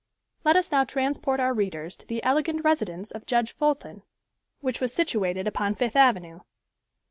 [0.43, 4.01] Let us now transport our readers to the elegant residence of Judge Fulton,
[4.59, 6.39] which was situated upon Fifth Avenue.